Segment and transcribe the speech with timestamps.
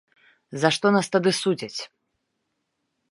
[0.61, 1.79] За што нас тады судзяць?